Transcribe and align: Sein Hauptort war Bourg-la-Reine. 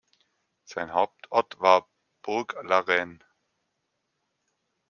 Sein 0.63 0.93
Hauptort 0.95 1.59
war 1.59 1.87
Bourg-la-Reine. 2.23 3.19